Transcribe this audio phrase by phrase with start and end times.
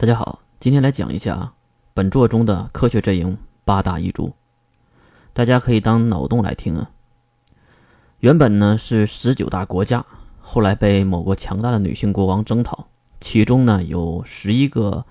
[0.00, 1.54] 大家好，今天来讲一下
[1.92, 4.32] 本作中的科学阵营八大异族，
[5.32, 6.88] 大家可以当脑洞来听啊。
[8.20, 10.06] 原本呢是十九大国家，
[10.40, 12.86] 后来被某个强大的女性国王征讨，
[13.20, 15.04] 其中呢有十一个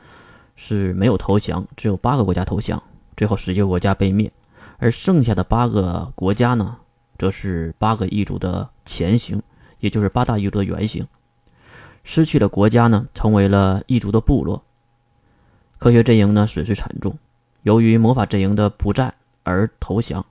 [0.55, 2.81] 是没有投降，只有八个国家投降，
[3.17, 4.31] 最后十一个国家被灭，
[4.77, 6.77] 而剩下的八个国家呢，
[7.19, 9.43] 则是八个异族的前行，
[9.81, 11.05] 也就是八大异族的原型。
[12.05, 14.63] 失去了国家呢，成为了异族的部落。
[15.79, 17.17] 科学阵营呢损失惨重，
[17.61, 19.13] 由于魔法阵营的不战
[19.43, 20.25] 而投降，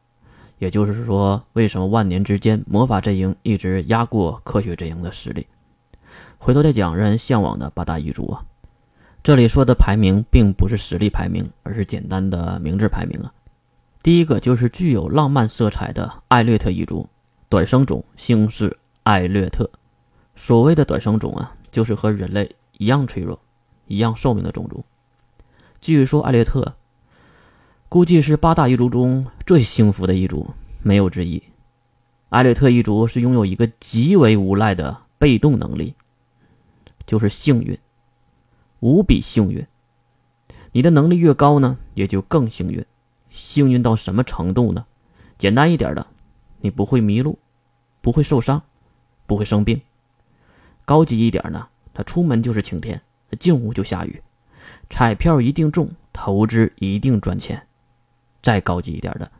[0.58, 5.46] 也就是说，为什么万年之间魔法阵营一直压过科学阵营的实力？
[6.38, 8.44] 回头再讲让人向往的八大异族啊，
[9.22, 13.32] 这里说的排名并不是实力排名，而是简单的名字排名啊。
[14.02, 17.08] 第一个就是具有浪漫色彩的艾略特异族，
[17.48, 19.70] 短生种，姓氏艾略特。
[20.34, 23.38] 所谓的短生种啊，就是和人类一样脆弱、
[23.86, 24.84] 一样寿命的种族。
[25.86, 26.74] 据说艾略特
[27.88, 30.50] 估计是八大一族中最幸福的一族，
[30.82, 31.40] 没有之一。
[32.28, 35.94] 艾略特一族是拥有一个极为无赖的被动能力，
[37.06, 37.78] 就是幸运，
[38.80, 39.64] 无比幸运。
[40.72, 42.84] 你的能力越高呢，也就更幸运。
[43.30, 44.86] 幸运到什么程度呢？
[45.38, 46.04] 简单一点的，
[46.62, 47.38] 你不会迷路，
[48.00, 48.60] 不会受伤，
[49.28, 49.80] 不会生病。
[50.84, 53.00] 高级一点呢，他出门就是晴天，
[53.38, 54.20] 进屋就下雨。
[54.88, 57.62] 彩票一定中，投资一定赚钱。
[58.42, 59.30] 再高级一点的，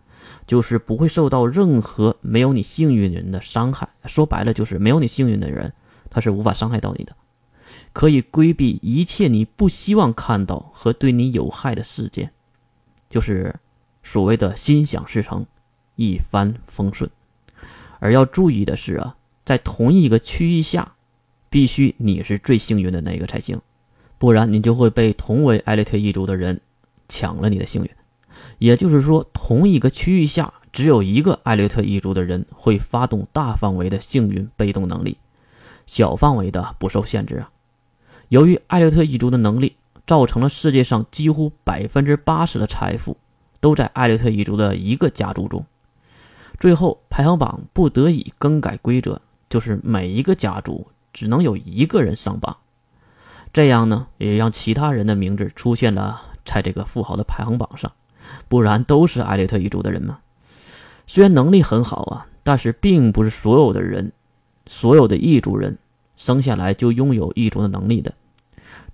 [0.47, 3.89] 就是不会受到任何没有你幸运人的伤害。
[4.07, 5.73] 说白了，就是没有你幸运的人，
[6.11, 7.15] 他是无法伤害到你的。
[7.93, 12.31] 可以规避一切你不希望看到和对你有害的事件，
[13.09, 13.55] 就是
[14.03, 15.47] 所谓的心想事成，
[15.95, 17.09] 一帆风顺。
[17.99, 20.95] 而要注意的是啊，在同一个区域下，
[21.49, 23.61] 必须你是最幸运的那个才行。
[24.19, 26.61] 不然你就会被同为艾略特一族的人
[27.09, 27.91] 抢了你的幸运，
[28.59, 35.19] 也就是说，同一个区域下只有一个艾略特一族的人会发动大范围的幸运被动能力，
[35.87, 37.51] 小范围的不受限制啊。
[38.29, 39.77] 由于艾略特一族的能力，
[40.07, 43.17] 造成了世界上几乎百分之八十的财富
[43.61, 45.65] 都在艾略特一族的一个家族中。
[46.59, 49.21] 最后排行榜不得已更改规则，
[49.51, 52.57] 就是每一个家族只能有一个人上榜。
[53.57, 57.91] 这样呢，也让其他人的名字出现了在这个富豪的排行榜上，
[58.49, 60.19] 不然都是艾略特一族的人嘛。
[61.07, 64.13] 虽然能力很好啊，但是并不是所有的人，
[64.67, 65.79] 所有的异族人
[66.19, 68.13] 生下来就拥有异族的能力的。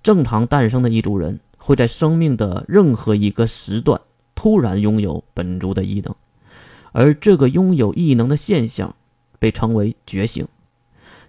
[0.01, 3.99] 正常诞生的异族人会在生命的任何一个时段
[4.33, 6.15] 突然拥有本族的异能，
[6.93, 8.95] 而这个拥有异能的现象
[9.39, 10.47] 被称为觉醒。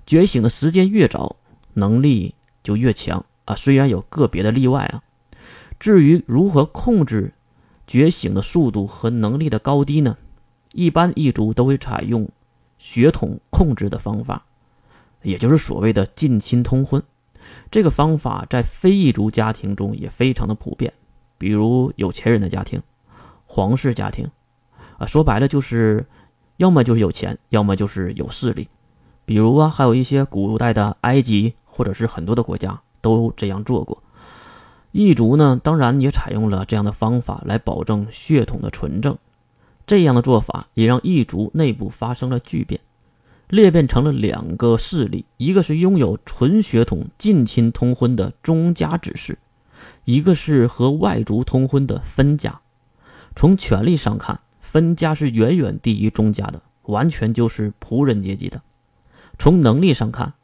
[0.06, 1.34] 觉醒的时间越早，
[1.72, 2.36] 能力。
[2.64, 3.54] 就越强啊！
[3.54, 5.04] 虽然有个别的例外啊。
[5.78, 7.34] 至于如何控制
[7.86, 10.16] 觉醒的速度和能力的高低呢？
[10.72, 12.28] 一般异族都会采用
[12.78, 14.46] 血统控制的方法，
[15.22, 17.02] 也就是所谓的近亲通婚。
[17.70, 20.94] 这个方法在非异族家庭中也非常的普遍，
[21.36, 22.82] 比如有钱人的家庭、
[23.44, 24.30] 皇室家庭
[24.96, 26.06] 啊，说白了就是
[26.56, 28.68] 要么就是有钱，要么就是有势力。
[29.26, 31.54] 比如啊，还有一些古代的埃及。
[31.76, 34.00] 或者是很多的国家都这样做过，
[34.92, 39.18] 异族呢，当然也采用了这样的方法来保证血统的纯正。
[39.88, 42.80] 这样的做法也让异族内部发生了巨变，
[43.48, 49.36] 裂变成了两个势力：一个是拥有纯血统近亲通婚的中家之士，
[50.04, 52.60] 一个是和外族通婚的分家。
[53.34, 58.62] 从权力上看，分家是远远低于中家的，完全就是仆人阶级的。
[59.38, 60.34] 从能力上看，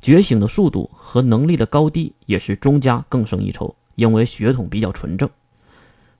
[0.00, 5.28] 觉醒的速度和能力的高低也是中家更胜一筹，因为血统比较纯正，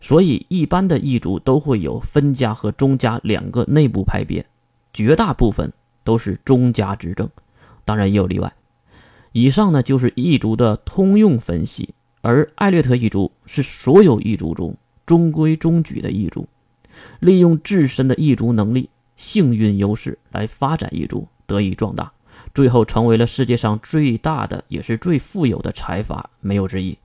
[0.00, 4.44] 所以一般的异族都会有分家和中家两个内部派别，
[4.92, 5.72] 绝大部分
[6.02, 7.30] 都是中家执政，
[7.84, 8.52] 当然也有例外。
[9.32, 14.76] 以上呢就是异族的通用分析，而艾略特异族是所有异族中
[15.06, 16.48] 中规中矩的异族，
[17.20, 22.12] 利用自身的异族能力、幸运优势来发展异族，得以壮大。
[22.58, 26.98] 最后成为了世界上最大的，也是最富有的财阀，没有之一。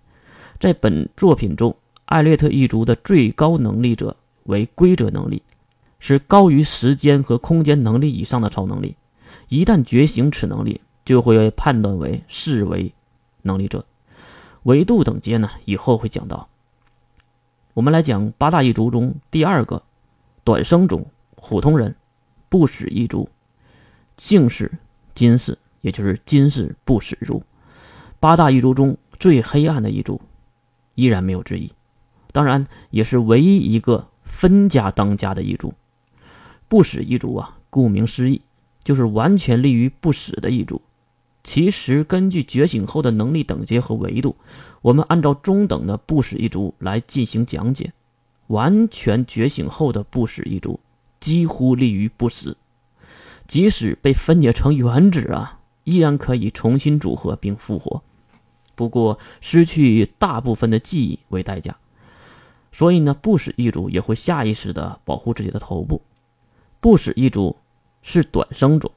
[0.59, 5.43] 在本作品中，艾略特一族的最高能力者为规则能力，
[5.99, 8.95] 是高于时间和空间能力以上的超能力。
[9.47, 12.91] 一旦觉醒此能力，就会判断为视为
[13.43, 13.85] 能力者。
[14.63, 16.49] 维度等阶呢，以后会讲到。
[17.75, 19.83] 我们来讲八大一族中第二个
[20.43, 21.05] 短生种
[21.35, 21.95] 普通人，
[22.49, 23.29] 不死一族，
[24.17, 24.71] 姓氏。
[25.15, 27.43] 金氏，也就是金氏不死族，
[28.19, 30.21] 八大异族中最黑暗的一族，
[30.95, 31.71] 依然没有之一。
[32.31, 35.73] 当然，也是唯一一个分家当家的异族。
[36.67, 38.41] 不死异族啊，顾名思义，
[38.83, 40.81] 就是完全立于不死的异族。
[41.43, 44.35] 其实，根据觉醒后的能力等级和维度，
[44.81, 47.93] 我们按照中等的不死一族来进行讲解。
[48.47, 50.79] 完全觉醒后的不死一族，
[51.19, 52.57] 几乎立于不死，
[53.53, 58.01] 即使被分解成原子啊，依然可以重新组合并复活。
[58.73, 61.77] 不过，失去大部分的记忆为代价。
[62.71, 66.01] 所以呢，不死一族也会下意识的保护自己的头部。
[66.79, 67.55] 不死一族
[68.01, 68.91] 是短生种。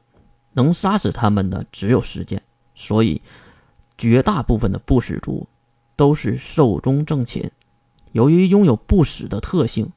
[0.54, 2.40] 能杀死他们的只有时间，
[2.74, 3.20] 所以
[3.98, 5.46] 绝大部分的不死族
[5.96, 7.52] 都是寿终正寝。
[8.12, 9.92] 由于拥有不死的特性，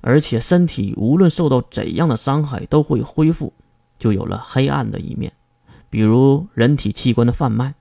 [0.00, 3.52] 而且身体无论受到怎样的伤害都会恢复，
[3.98, 5.32] 就有了黑暗的一面。
[5.90, 7.74] 比如人体器官的贩卖，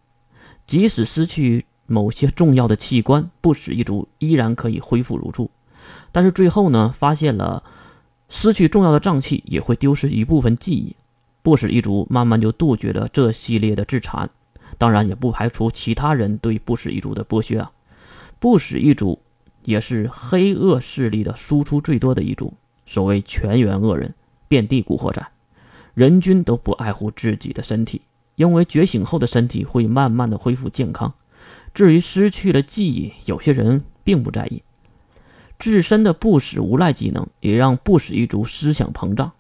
[0.66, 5.50] 即使失去某些重要的器官，不死一族依然可以恢复如初。
[6.12, 7.64] 但是最后呢，发现了
[8.30, 10.96] 失去重要的脏器也会丢失一部分记忆。
[11.44, 14.30] 不死一族慢慢就杜绝了这系列的自残，
[14.78, 17.72] 当然也不排除其他人对不死一族的剥削啊。
[18.40, 19.20] 不死一族
[19.64, 22.54] 也是黑恶势力的输出最多的一族，
[22.86, 24.14] 所谓全员恶人，
[24.48, 25.26] 遍地古惑仔，
[25.98, 28.04] 人均都不爱护自己的身体，
[28.36, 31.12] 因为觉醒后的身体会慢慢的恢复健康。
[31.74, 34.62] 至于失去了记忆，有些人并不在意。
[35.58, 39.32] 自身的不死无赖技能也让不死一族思想膨胀。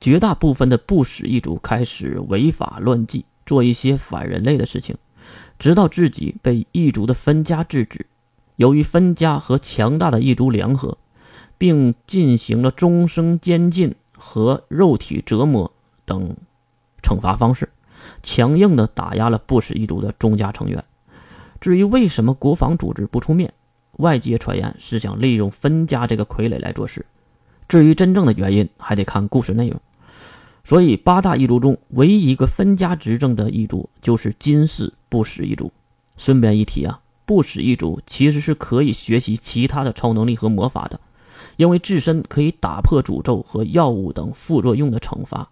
[0.00, 4.94] 绝大部分的不死一族开始违法乱纪，做一些反人类的事情，
[5.58, 8.06] 直到自己被异族的分家制止。
[8.54, 10.98] 由于分家和强大的异族联合，
[11.58, 15.72] 并进行了终生监禁和肉体折磨
[16.06, 16.34] 等
[17.02, 17.68] 惩罚方式，
[18.22, 20.82] 强硬的打压了不死一族的宗家成员。
[21.60, 23.52] 至于为什么国防组织不出面，
[23.98, 27.04] 外界传言是想利用分家这个傀儡来做事。
[27.68, 29.80] 至于真正的原因，还得看故事内容。
[30.64, 35.72] 所以，八大异族中唯一一个分家执政的异族就是金氏不死异族。
[36.16, 40.98] 顺便一提啊，不死异族其实是可以学习其他的超能力和魔法的，
[41.56, 45.48] 因为自身可以打破诅咒和药物等副作用的惩罚，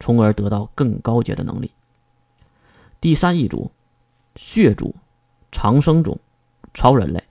[0.00, 1.70] 从而得到更高阶的能力。
[3.00, 3.70] 第三异族，
[4.36, 4.94] 血族，
[5.52, 6.18] 长生种，
[6.72, 7.22] 超人类，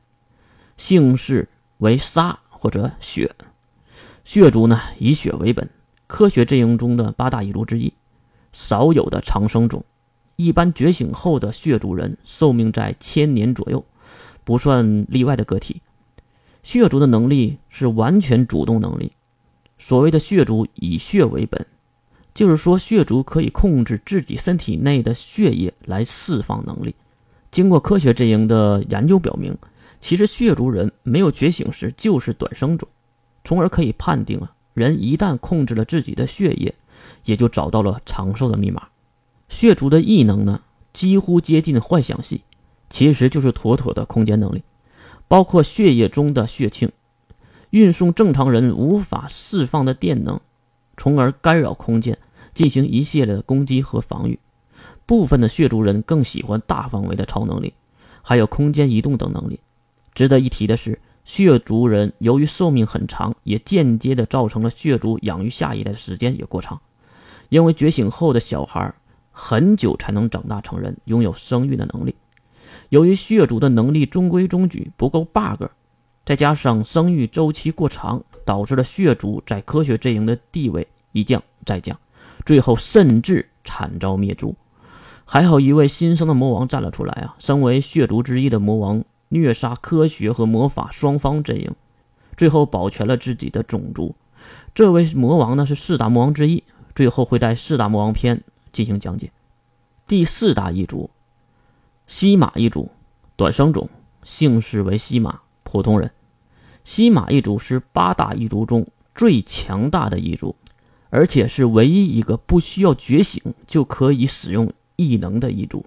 [0.78, 1.50] 姓氏
[1.80, 3.36] 为沙或者血。
[4.24, 5.70] 血族呢，以血为本。
[6.06, 7.92] 科学阵营中的八大异族之一，
[8.52, 9.84] 少有的长生种。
[10.36, 13.84] 一般觉醒后的血族人寿命在千年左右，
[14.44, 15.82] 不算例外的个体。
[16.62, 19.14] 血族的能力是完全主动能力。
[19.80, 21.66] 所谓的血族以血为本，
[22.34, 26.96] 就是说血族可以控制自己身体内的血液来释放能力。
[27.52, 29.56] 经过科学阵营的研究表明，
[30.02, 32.88] 其实血族人没有觉醒时就是短生种，
[33.44, 34.52] 从而可以判定啊。
[34.74, 36.74] 人一旦控制了自己的血液，
[37.26, 38.88] 也就找到了长寿的密码。
[39.50, 40.62] 血族的异能呢，
[40.94, 42.42] 几乎接近幻想系，
[42.90, 44.64] 其实就是妥妥的空间能力，
[45.28, 46.92] 包括血液中的血清，
[47.70, 50.42] 运送正常人无法释放的电能，
[51.04, 52.18] 从而干扰空间，
[52.54, 54.40] 进行一系列的攻击和防御。
[55.06, 57.74] 部分的血族人更喜欢大范围的超能力，
[58.22, 59.60] 还有空间移动等能力。
[60.14, 61.02] 值得一提的是。
[61.26, 66.82] 血族人由于寿命很长，也间接的造成了血族养育下一代的时间也过长。
[67.50, 68.94] 因为觉醒后的小孩
[69.32, 72.16] 很久才能长大成人，拥有生育的能力。
[72.88, 75.68] 由于血族的能力中规中矩，不够 bug，
[76.26, 82.00] 再加上生育周期过长，导致了血族在科学阵营的地位一降再降，
[82.46, 84.56] 最后甚至惨遭灭族。
[85.26, 87.36] 还好一位新生的魔王站了出来啊！
[87.40, 89.04] 身为血族之一的魔王。
[89.30, 91.74] 虐杀科学和魔法双方阵营，
[92.38, 94.14] 最后保全了自己的种族。
[94.76, 96.64] 这位魔王呢是四大魔王之一，
[96.94, 99.32] 最后会在四大魔王篇进行讲解。
[100.06, 101.10] 第四大一族，
[102.06, 102.92] 西马一族，
[103.36, 103.90] 短生种，
[104.22, 105.40] 姓氏为西马，
[105.74, 106.12] 普通人。
[106.86, 110.56] 西马一族是八大一族中最强大的一族，
[111.10, 115.84] 而且是唯一一个不需要觉醒就可以使用异能的一族。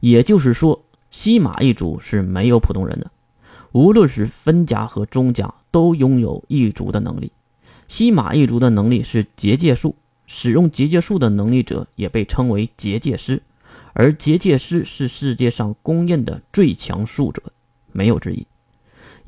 [0.00, 0.82] 也就是说。
[1.12, 3.10] 西马一族是没有普通人的，
[3.72, 7.32] 无论是分家和宗家都拥有一族的能力。
[7.88, 9.96] 西马一族的能力是结界术，
[10.28, 13.42] 使用结界术的能力者也被称为结界师，
[13.92, 17.42] 而结界师是世界上公认的最强术者，
[17.90, 18.46] 没有之一。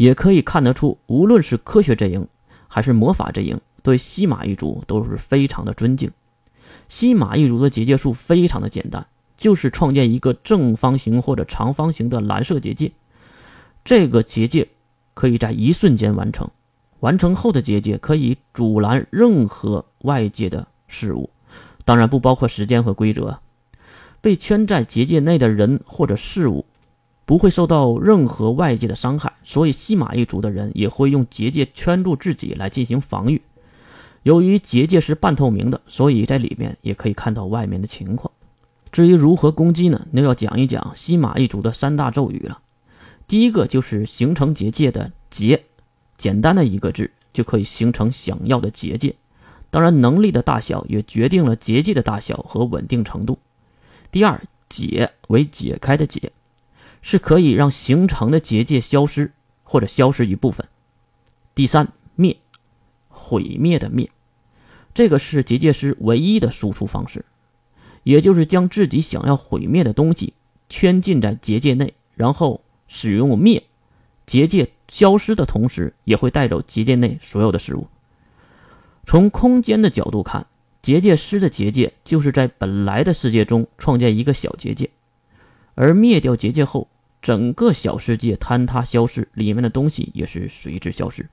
[0.03, 2.27] 也可以看得出，无论是科学阵营
[2.67, 6.11] 还是魔法阵营，对西马一族都是非常的尊敬。
[6.89, 9.07] 西马一族的结界术非常的简单。
[9.37, 12.93] 就是创建一个正方形或者长方形的蓝色结界，
[13.85, 14.69] 这个结界
[15.15, 16.49] 可以在一瞬间完成，
[17.01, 21.31] 完成后的结界可以阻拦任何外界的事物，
[21.85, 23.41] 当然不包括时间和规则。
[24.21, 26.65] 被圈在结界内的人或者事物
[27.25, 33.41] 不会受到任何外界的伤害，所以西马一族的人也会用结界圈住自己来进行防御。
[34.23, 38.33] 由于结界是半透明的，所以在里面也可以看到外面的情况。
[38.93, 40.07] 至于如何攻击呢？
[40.11, 42.61] 那要讲一讲西马一族的三大咒语了。
[43.27, 45.65] 第一个就是形成结界的“结”，
[46.19, 49.15] 简单的一个字就可以形成想要的结界。
[49.71, 53.39] 当然，能力的大小也决定了结界的大小和稳定程度。
[54.11, 54.39] 第二，
[54.69, 56.31] 解为解开的解，
[57.03, 59.33] 是可以让形成的结界消失
[59.63, 60.67] 或者消失一部分。
[61.55, 62.39] 第三，灭，
[63.09, 64.11] 毁灭的灭，
[64.95, 67.27] 这个是结界师唯一的输出方式，
[68.03, 70.33] 也就是将自己想要毁灭的东西
[70.71, 73.65] 圈禁在结界内，然后使用灭，
[74.25, 77.89] 结界消失的同时也会带走结界内所有的事物。
[79.07, 80.47] 从空间的角度看。
[80.81, 84.91] 结界师的结界就是在本来的世界中创建一个小结界，
[85.75, 86.89] 而灭掉结界后，
[87.21, 91.29] 整个小世界坍塌消失，里面的东西也是随之消失。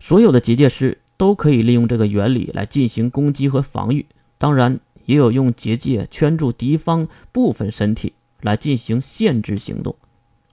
[0.00, 4.06] 所有的结界师都可以利用这个原理来进行攻击和防御，
[4.38, 9.96] 当然也有用结界圈住敌方部分身体来进行限制行动，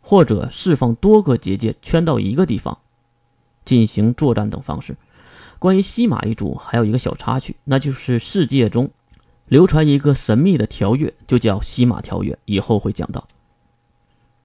[0.01, 2.77] 或者释放多个结界圈到一个地方
[3.65, 4.95] 进行作战等方式。
[5.57, 8.89] 关于西马一族还有一个小插曲，那就是世界中
[9.51, 13.27] 流传一个神秘的条约，就叫西马条约，以后会讲到。